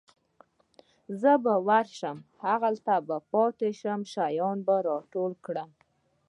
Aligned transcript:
زه 1.21 1.31
به 1.43 1.53
ورشم 1.67 2.17
هغه 2.45 2.69
پاتې 3.31 3.69
شوي 3.79 4.05
شیان 4.13 4.57
به 4.67 4.75
راټول 4.87 5.31
کړم. 5.45 5.69